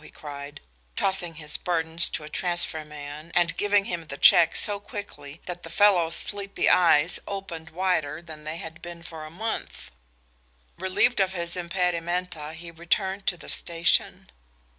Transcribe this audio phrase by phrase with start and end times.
[0.03, 0.59] he cried,
[0.95, 5.61] tossing his burdens to a transfer man and giving him the checks so quickly that
[5.61, 9.91] the fellow's sleepy eyes opened wider than they had been for a month.
[10.79, 14.31] Relieved of his impedimenta, he returned to the station.